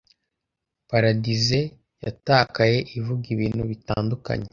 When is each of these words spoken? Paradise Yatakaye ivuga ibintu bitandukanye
Paradise 0.89 1.59
Yatakaye 2.05 2.77
ivuga 2.97 3.25
ibintu 3.35 3.63
bitandukanye 3.71 4.47